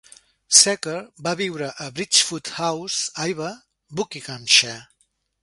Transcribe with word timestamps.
Secker 0.59 0.95
va 1.27 1.33
viure 1.41 1.67
en 1.87 1.91
Bridgefoot 1.99 2.49
House, 2.69 2.99
Iver, 3.35 3.53
Buckinghamshire. 4.01 4.81